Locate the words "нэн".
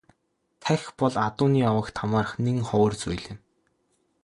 2.45-2.57